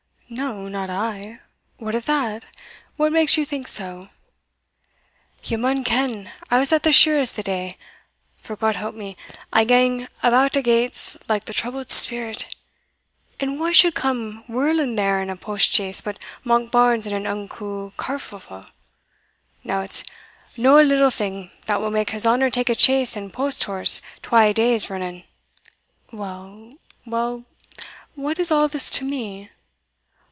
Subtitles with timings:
[0.33, 1.41] no, not I
[1.77, 2.45] what of that?
[2.95, 4.07] what makes you think so?"
[5.43, 7.77] "Ye maun ken I was at the shirra's the day;
[8.37, 9.17] for, God help me,
[9.51, 12.55] I gang about a' gates like the troubled spirit;
[13.41, 17.89] and wha suld come whirling there in a post chaise, but Monkbarns in an unco
[17.97, 18.63] carfuffle
[19.65, 20.01] now, it's
[20.55, 24.01] no a little thing that will make his honour take a chaise and post horse
[24.21, 25.25] twa days rinnin'."
[26.13, 26.75] "Well,
[27.05, 29.49] well; but what is all this to me?"